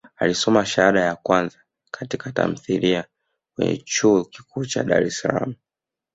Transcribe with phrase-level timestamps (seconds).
[0.15, 1.57] Alisoma shahada ya kwanza
[1.91, 3.03] katika tamthilia
[3.55, 5.55] kwenye Chuo Kikuu cha Dar es Salaam